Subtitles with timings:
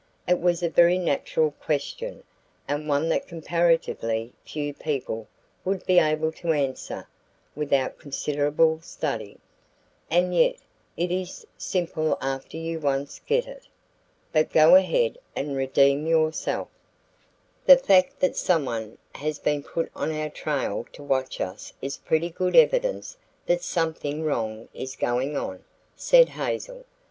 [0.27, 2.23] "It was a very natural question
[2.67, 5.27] and one that comparatively few people
[5.63, 7.07] would be able to answer
[7.55, 9.37] without considerable study.
[10.09, 10.55] And yet,
[10.97, 13.67] it is simple after you once get it.
[14.31, 16.69] But go ahead and redeem yourself."
[17.67, 22.31] "The fact that someone has been put on our trail to watch us is pretty
[22.31, 25.63] good evidence that something wrong is going on,"
[25.95, 26.85] said Hazel.